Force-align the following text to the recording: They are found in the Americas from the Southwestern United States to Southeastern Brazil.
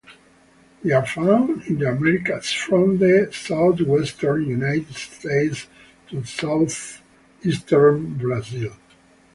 They 0.83 0.93
are 0.93 1.05
found 1.05 1.61
in 1.67 1.77
the 1.77 1.89
Americas 1.91 2.51
from 2.51 2.97
the 2.97 3.29
Southwestern 3.31 4.47
United 4.47 4.95
States 4.95 5.67
to 6.09 6.23
Southeastern 6.23 8.15
Brazil. 8.15 8.73